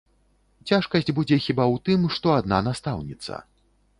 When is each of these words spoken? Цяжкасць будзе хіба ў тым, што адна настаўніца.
Цяжкасць 0.71 1.11
будзе 1.19 1.37
хіба 1.47 1.63
ў 1.73 1.85
тым, 1.89 2.09
што 2.15 2.33
адна 2.39 2.57
настаўніца. 2.71 3.41